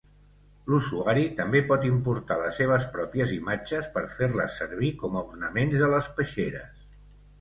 [0.69, 5.91] L'usuari també pot importar les seves pròpies imatges per fer-les servir com a ornaments de
[5.97, 6.85] les peixeres.